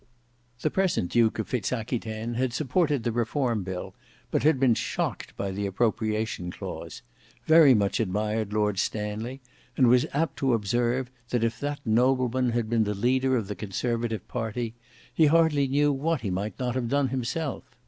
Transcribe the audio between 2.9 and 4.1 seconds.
the Reform Bill,